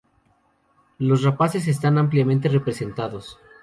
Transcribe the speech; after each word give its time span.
Los 0.97 1.21
rapaces 1.21 1.67
están 1.67 1.99
ampliamente 1.99 2.49
representados. 2.49 3.37